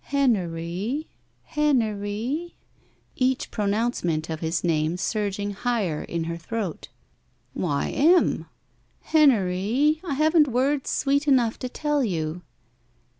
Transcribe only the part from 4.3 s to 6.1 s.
of his name surging higher